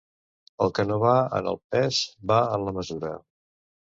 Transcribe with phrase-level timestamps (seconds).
[0.65, 2.01] El que no va en el pes,
[2.33, 3.15] va en la mesura.